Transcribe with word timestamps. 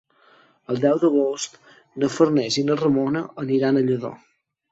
El 0.75 0.79
deu 0.85 0.95
d'agost 1.03 1.59
na 2.03 2.09
Farners 2.15 2.57
i 2.61 2.65
na 2.69 2.79
Ramona 2.81 3.23
aniran 3.45 3.77
a 3.83 3.87
Lladó. 3.91 4.13